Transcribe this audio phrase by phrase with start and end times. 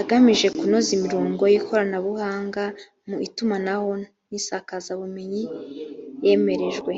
[0.00, 2.64] agamije kunoza imirongo y ikoranabuhanga
[3.08, 4.02] mu itumanaho n
[4.40, 5.44] isakazabumenyi
[6.26, 6.92] yemerejwe